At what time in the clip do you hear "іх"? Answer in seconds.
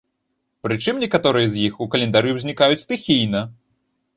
1.67-1.77